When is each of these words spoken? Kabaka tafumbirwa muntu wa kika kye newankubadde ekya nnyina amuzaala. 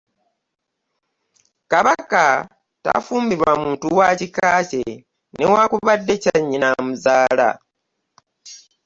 Kabaka 1.71 2.23
tafumbirwa 2.83 3.51
muntu 3.63 3.87
wa 3.97 4.07
kika 4.19 4.47
kye 4.69 4.85
newankubadde 5.37 6.11
ekya 6.17 6.35
nnyina 6.39 6.67
amuzaala. 6.77 7.49